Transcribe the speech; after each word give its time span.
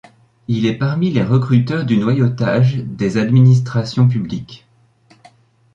Il 0.47 0.65
est 0.65 0.79
parmi 0.79 1.11
les 1.11 1.21
recruteurs 1.21 1.85
du 1.85 1.95
Noyautage 1.97 2.77
des 2.77 3.17
administrations 3.19 4.07
publiques. 4.07 4.65